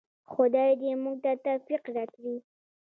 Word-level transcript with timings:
خدای 0.33 0.71
دې 0.81 0.91
موږ 1.03 1.17
ته 1.23 1.31
توفیق 1.45 1.83
راکړي 1.95 2.35